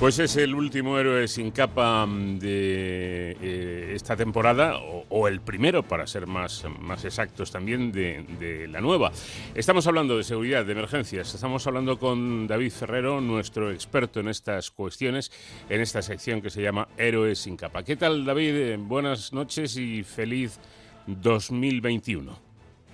[0.00, 4.76] Pues es el último héroe sin capa mm, de eh, esta temporada,
[5.08, 9.10] o, el primero, para ser más, más exactos también, de, la nueva.
[9.56, 11.34] Estamos hablando de seguridad, de emergencias.
[11.34, 15.32] Estamos hablando con David Ferrero, nuestro experto en estas cuestiones,
[15.68, 17.82] en esta sección que se llama Héroes sin capa.
[17.82, 18.54] ¿Qué tal, David?
[18.54, 20.60] Eh, buenas noches y feliz
[21.08, 22.38] 2021.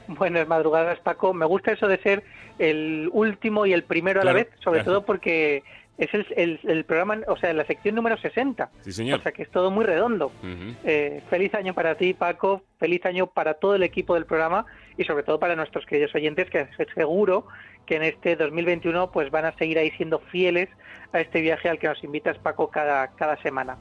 [0.08, 1.34] Buenas madrugadas, Paco.
[1.34, 2.24] Me gusta eso de ser
[2.58, 5.62] el último y el primero a la vez, sobre todo porque
[5.96, 8.70] es el, el, programa, o sea, la sección número 60.
[8.80, 9.20] Sí, señor.
[9.20, 10.32] O sea, que es todo muy redondo.
[10.84, 12.62] Eh, feliz año para ti, Paco.
[12.78, 14.66] Feliz año para todo el equipo del programa
[14.98, 17.46] y sobre todo para nuestros queridos oyentes, que seguro
[17.86, 20.68] que en este 2021 pues van a seguir ahí siendo fieles
[21.12, 23.78] a este viaje al que nos invitas, Paco, cada, cada semana.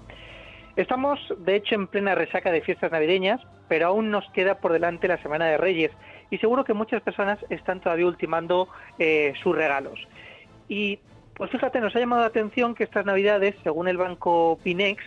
[0.76, 5.08] Estamos, de hecho, en plena resaca de fiestas navideñas, pero aún nos queda por delante
[5.08, 5.92] la Semana de Reyes
[6.30, 10.00] y seguro que muchas personas están todavía ultimando eh, sus regalos.
[10.68, 11.00] Y
[11.36, 15.04] pues fíjate, nos ha llamado la atención que estas navidades, según el banco Pinex,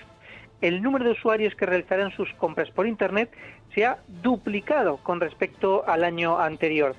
[0.60, 3.30] el número de usuarios que realizarán sus compras por Internet
[3.74, 6.96] se ha duplicado con respecto al año anterior.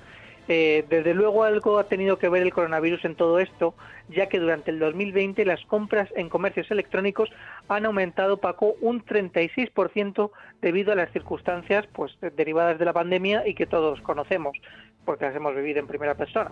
[0.50, 3.74] Eh, desde luego algo ha tenido que ver el coronavirus en todo esto,
[4.08, 7.28] ya que durante el 2020 las compras en comercios electrónicos
[7.68, 10.30] han aumentado, Paco, un 36%
[10.62, 14.56] debido a las circunstancias pues, derivadas de la pandemia y que todos conocemos,
[15.04, 16.50] porque las hemos vivido en primera persona.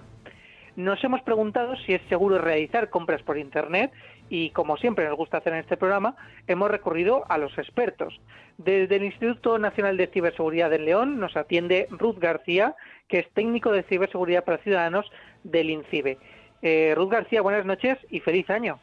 [0.77, 3.93] Nos hemos preguntado si es seguro realizar compras por Internet
[4.29, 8.21] y, como siempre nos gusta hacer en este programa, hemos recurrido a los expertos.
[8.59, 12.75] Desde el Instituto Nacional de Ciberseguridad de León nos atiende Ruth García,
[13.09, 15.11] que es técnico de ciberseguridad para ciudadanos
[15.45, 16.19] del INCIBE.
[16.61, 18.79] Eh, Ruth García, buenas noches y feliz año.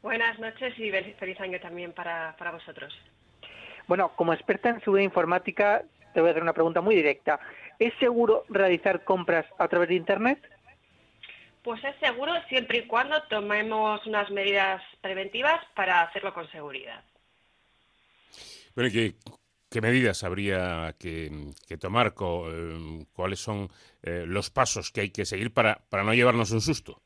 [0.00, 2.98] Buenas noches y feliz año también para, para vosotros.
[3.88, 5.82] Bueno, como experta en seguridad informática,
[6.14, 7.40] te voy a hacer una pregunta muy directa.
[7.78, 10.38] ¿Es seguro realizar compras a través de Internet?
[11.64, 17.02] Pues es seguro siempre y cuando tomemos unas medidas preventivas para hacerlo con seguridad.
[18.74, 19.14] Bueno, ¿qué,
[19.70, 21.30] qué medidas habría que,
[21.80, 22.08] tomar?
[22.08, 23.70] Eh, ¿Cuáles son
[24.02, 27.00] eh, los pasos que hay que seguir para, para no llevarnos un susto?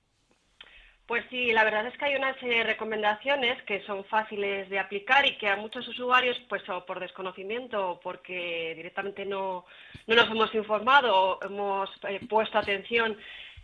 [1.06, 4.78] Pues sí, la verdad es que hay unas serie de recomendaciones que son fáciles de
[4.78, 9.64] aplicar y que a muchos usuarios, pues o por desconocimiento o porque directamente no,
[10.06, 13.16] no nos hemos informado o hemos eh, puesto atención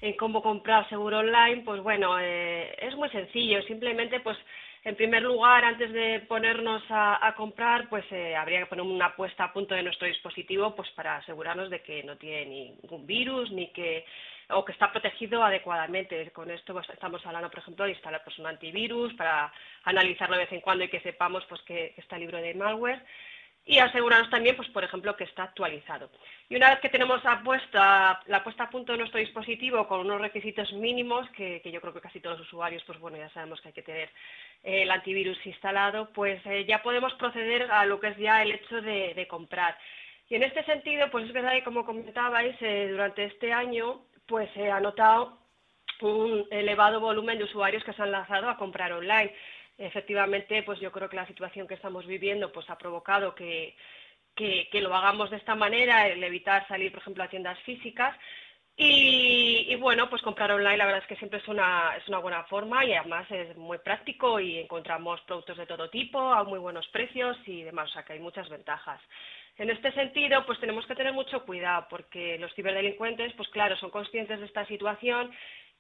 [0.04, 3.62] en cómo comprar seguro online, pues bueno, eh, es muy sencillo.
[3.62, 4.36] Simplemente, pues
[4.84, 9.44] en primer lugar, antes de ponernos a, comprar, pues eh, habría que poner una puesta
[9.44, 13.68] a punto de nuestro dispositivo, pues para asegurarnos de que no tiene ningún virus ni
[13.68, 14.04] que
[14.50, 16.30] o que está protegido adecuadamente.
[16.32, 19.50] Con esto pues, estamos hablando, por ejemplo, de instalar pues, un antivirus para
[19.84, 23.02] analizarlo de vez en cuando y que sepamos pues que está libre de malware
[23.66, 26.10] y asegurarnos también, pues por ejemplo, que está actualizado.
[26.48, 28.20] Y una vez que tenemos la puesta
[28.64, 32.38] a punto de nuestro dispositivo con unos requisitos mínimos, que, yo creo que casi todos
[32.38, 34.10] los usuarios, pues bueno, ya sabemos que hay que tener
[34.62, 38.52] eh, el antivirus instalado, pues eh, ya podemos proceder a lo que es ya el
[38.52, 39.78] hecho de, comprar.
[40.28, 44.50] Y en este sentido, pues es verdad que como comentabais, eh, durante este año, pues
[44.52, 45.38] se ha notado
[46.02, 49.32] un elevado volumen de usuarios que se han lanzado a comprar online
[49.78, 53.76] efectivamente, pues yo creo que la situación que estamos viviendo pues ha provocado que,
[54.34, 58.16] que, lo hagamos de esta manera, el evitar salir, por ejemplo, a tiendas físicas.
[58.76, 62.18] Y, y, bueno, pues comprar online la verdad es que siempre es una, es una
[62.18, 66.58] buena forma y además es muy práctico y encontramos productos de todo tipo a muy
[66.58, 69.00] buenos precios y demás, o sea que hay muchas ventajas.
[69.56, 73.90] En este sentido, pues tenemos que tener mucho cuidado porque los ciberdelincuentes, pues claro, son
[73.90, 75.30] conscientes de esta situación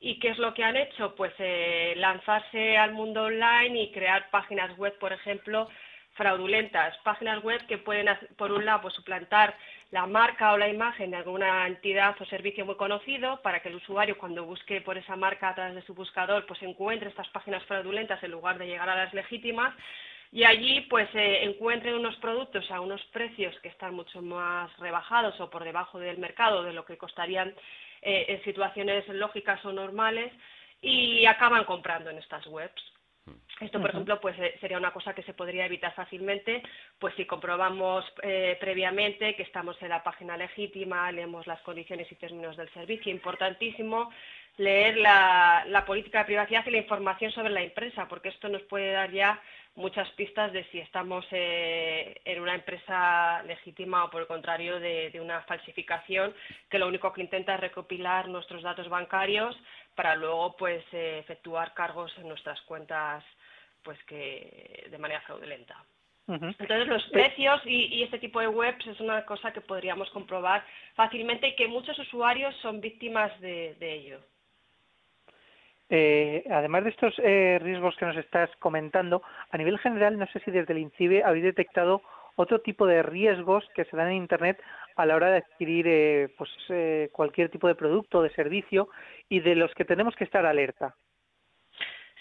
[0.00, 1.14] ¿Y qué es lo que han hecho?
[1.14, 5.68] Pues eh, lanzarse al mundo online y crear páginas web, por ejemplo,
[6.14, 6.96] fraudulentas.
[6.98, 9.56] Páginas web que pueden, por un lado, pues, suplantar
[9.90, 13.76] la marca o la imagen de alguna entidad o servicio muy conocido para que el
[13.76, 17.62] usuario, cuando busque por esa marca a través de su buscador, pues encuentre estas páginas
[17.64, 19.74] fraudulentas en lugar de llegar a las legítimas
[20.34, 25.40] y allí pues eh, encuentren unos productos a unos precios que están mucho más rebajados
[25.40, 27.54] o por debajo del mercado de lo que costarían
[28.02, 30.32] eh, en situaciones lógicas o normales
[30.82, 32.82] y acaban comprando en estas webs.
[33.60, 36.62] Esto, por ejemplo, pues eh, sería una cosa que se podría evitar fácilmente,
[36.98, 42.16] pues si comprobamos eh, previamente que estamos en la página legítima, leemos las condiciones y
[42.16, 43.12] términos del servicio.
[43.12, 44.10] Importantísimo
[44.56, 48.62] leer la, la política de privacidad y la información sobre la empresa, porque esto nos
[48.62, 49.40] puede dar ya
[49.76, 55.10] muchas pistas de si estamos eh, en una empresa legítima o por el contrario de,
[55.20, 56.34] una falsificación
[56.70, 59.56] que lo único que intenta es recopilar nuestros datos bancarios
[59.94, 63.24] para luego pues eh, efectuar cargos en nuestras cuentas
[63.82, 65.84] pues que de manera fraudulenta.
[66.26, 71.48] Entonces los precios y, este tipo de webs es una cosa que podríamos comprobar fácilmente
[71.48, 74.20] y que muchos usuarios son víctimas de ello.
[75.90, 80.40] Eh, además de estos eh, riesgos que nos estás comentando, a nivel general, no sé
[80.40, 82.02] si desde el INCIBE habéis detectado
[82.36, 84.60] otro tipo de riesgos que se dan en Internet
[84.96, 86.50] a la hora de adquirir eh, pues,
[87.12, 88.88] cualquier tipo de producto o de servicio
[89.28, 90.96] y de los que tenemos que estar alerta.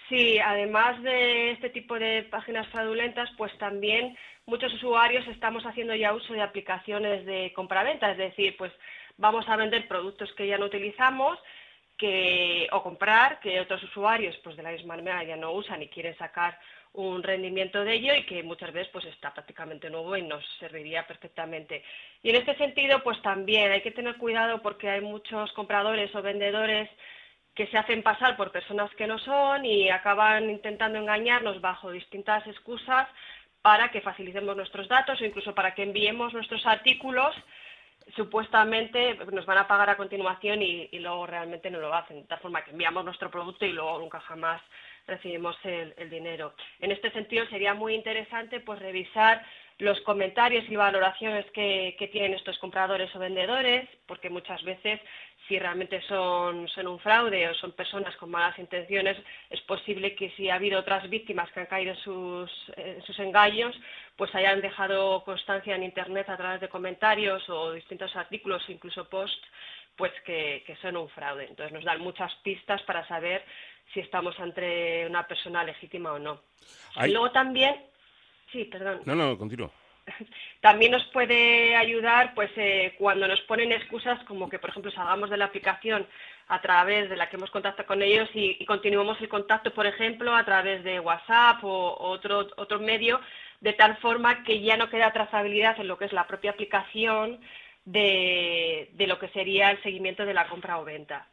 [0.09, 4.15] Sí, además de este tipo de páginas fraudulentas, pues también
[4.45, 8.71] muchos usuarios estamos haciendo ya uso de aplicaciones de compraventa, es decir, pues
[9.17, 11.39] vamos a vender productos que ya no utilizamos
[12.71, 16.17] o comprar que otros usuarios pues de la misma manera ya no usan y quieren
[16.17, 16.59] sacar
[16.93, 21.07] un rendimiento de ello y que muchas veces pues está prácticamente nuevo y nos serviría
[21.07, 21.83] perfectamente.
[22.21, 26.21] Y en este sentido pues también hay que tener cuidado porque hay muchos compradores o
[26.21, 26.89] vendedores
[27.55, 32.45] que se hacen pasar por personas que no son y acaban intentando engañarnos bajo distintas
[32.47, 33.07] excusas
[33.61, 37.35] para que facilitemos nuestros datos o incluso para que enviemos nuestros artículos
[38.15, 42.39] supuestamente nos van a pagar a continuación y, luego realmente no lo hacen, de tal
[42.39, 44.61] forma que enviamos nuestro producto y luego nunca jamás
[45.07, 46.53] recibimos el, dinero.
[46.79, 49.43] En este sentido sería muy interesante pues revisar
[49.79, 54.99] los comentarios y valoraciones que, tienen estos compradores o vendedores, porque muchas veces
[55.47, 59.17] si realmente son, son, un fraude o son personas con malas intenciones,
[59.49, 63.19] es posible que si ha habido otras víctimas que han caído en sus, en sus
[63.19, 63.75] engaños,
[64.15, 69.45] pues hayan dejado constancia en Internet a través de comentarios o distintos artículos, incluso posts,
[69.97, 71.45] pues que, son un fraude.
[71.49, 73.43] Entonces nos dan muchas pistas para saber
[73.93, 76.41] si estamos ante una persona legítima o no.
[77.03, 77.75] Y luego también,
[78.51, 79.01] sí, perdón.
[79.05, 79.71] No, no, continúo.
[80.61, 85.29] También nos puede ayudar pues eh, cuando nos ponen excusas como que, por ejemplo, salgamos
[85.29, 86.07] de la aplicación
[86.47, 90.35] a través de la que hemos contactado con ellos y, continuemos el contacto, por ejemplo,
[90.35, 93.19] a través de WhatsApp o, otro, otro medio,
[93.61, 97.39] de tal forma que ya no queda trazabilidad en lo que es la propia aplicación
[97.85, 101.27] de, de lo que sería el seguimiento de la compra o venta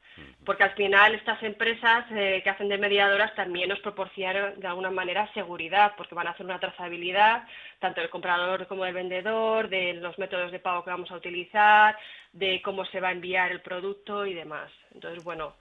[0.44, 4.90] porque al final estas empresas eh, que hacen de mediadoras también nos proporcionan de alguna
[4.90, 7.44] manera seguridad, porque van a hacer una trazabilidad
[7.78, 11.96] tanto del comprador como del vendedor, de los métodos de pago que vamos a utilizar,
[12.32, 14.70] de cómo se va a enviar el producto y demás.
[14.94, 15.54] Entonces, bueno,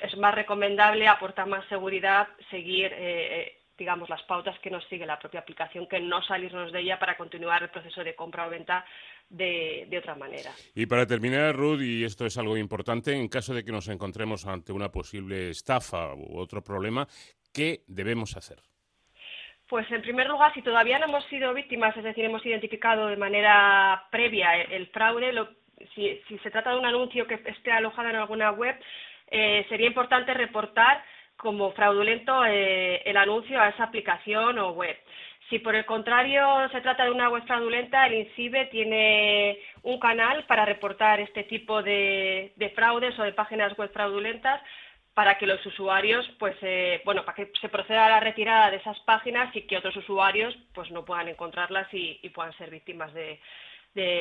[0.00, 5.06] es más recomendable, aportar más seguridad, seguir, eh, eh, digamos, las pautas que nos sigue
[5.06, 8.50] la propia aplicación, que no salirnos de ella para continuar el proceso de compra o
[8.50, 8.84] venta
[9.30, 10.50] de, otra manera.
[10.74, 14.46] Y para terminar, Ruth, y esto es algo importante, en caso de que nos encontremos
[14.46, 17.06] ante una posible estafa u otro problema,
[17.54, 18.58] ¿qué debemos hacer?
[19.68, 23.16] Pues en primer lugar, si todavía no hemos sido víctimas, es decir, hemos identificado de
[23.16, 25.32] manera previa el, fraude,
[25.94, 28.74] si, se trata de un anuncio que esté alojado en alguna web,
[29.30, 31.04] eh, sería importante reportar
[31.38, 34.96] como fraudulento eh, el anuncio a esa aplicación o web.
[35.48, 40.44] Si por el contrario se trata de una web fraudulenta, el INCIBE tiene un canal
[40.44, 44.60] para reportar este tipo de, fraudes o de páginas web fraudulentas
[45.14, 48.76] para que los usuarios, pues, eh, bueno, para que se proceda a la retirada de
[48.76, 53.40] esas páginas y que otros usuarios, pues, no puedan encontrarlas y, puedan ser víctimas de,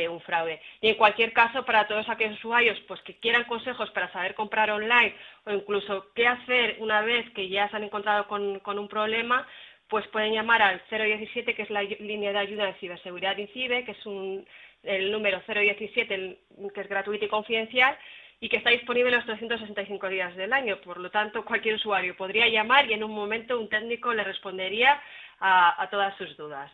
[0.10, 0.62] un fraude.
[0.82, 4.72] Y en cualquier caso, para todos aquellos usuarios pues que quieran consejos para saber comprar
[4.72, 5.16] online
[5.46, 9.48] o incluso qué hacer una vez que ya se han encontrado con, con un problema,
[9.90, 13.92] pues pueden llamar al 017, que es la línea de ayuda de ciberseguridad INCIBE, que
[13.92, 14.46] es un,
[14.84, 16.40] el número 017,
[16.74, 17.98] que es gratuito y confidencial,
[18.40, 20.78] y que está disponible los 365 días del año.
[20.82, 25.02] Por lo tanto, cualquier usuario podría llamar y en un momento un técnico le respondería
[25.40, 26.72] a, todas sus dudas.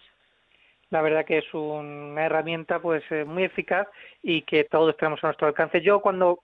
[0.94, 3.88] La verdad que es una herramienta pues eh, muy eficaz
[4.22, 5.82] y que todos tenemos a nuestro alcance.
[5.82, 6.44] Yo cuando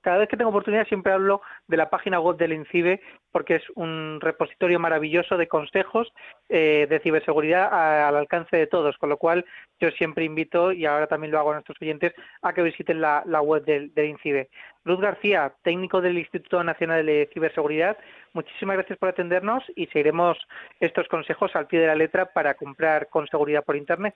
[0.00, 3.00] cada vez que tengo oportunidad siempre hablo de la página web del INCIBE
[3.32, 6.12] porque es un repositorio maravilloso de consejos
[6.48, 7.68] eh, de ciberseguridad
[8.08, 9.44] al alcance de todos, con lo cual
[9.80, 13.22] yo siempre invito, y ahora también lo hago a nuestros oyentes, a que visiten la,
[13.42, 14.48] web del, del, INCIBE.
[14.84, 17.98] Luz García, técnico del Instituto Nacional de Ciberseguridad,
[18.32, 20.38] muchísimas gracias por atendernos y seguiremos
[20.80, 24.14] estos consejos al pie de la letra para comprar con seguridad por Internet.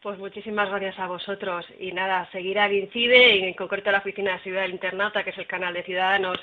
[0.00, 1.66] Pues muchísimas gracias a vosotros.
[1.78, 5.24] Y nada, seguir al INCIBE, y en concreto a la Oficina de Seguridad del Internauta,
[5.24, 6.38] que es el canal de ciudadanos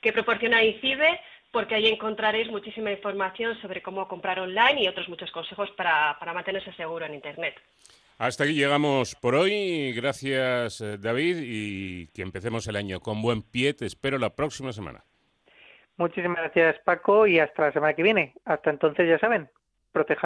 [0.00, 1.20] que proporciona INCIBE,
[1.52, 6.34] porque ahí encontraréis muchísima información sobre cómo comprar online y otros muchos consejos para, para
[6.34, 7.54] mantenerse seguro en Internet.
[8.18, 9.92] Hasta aquí llegamos por hoy.
[9.92, 13.74] Gracias, eh, David, y que empecemos el año con buen pie.
[13.74, 15.04] Te espero la próxima semana.
[15.98, 18.34] Muchísimas gracias, Paco, y hasta la semana que viene.
[18.44, 19.48] Hasta entonces, ya saben,
[19.92, 20.14] protejan